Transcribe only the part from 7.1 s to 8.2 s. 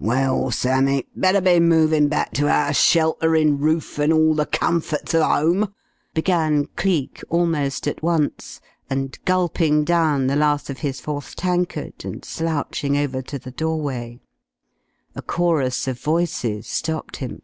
almost at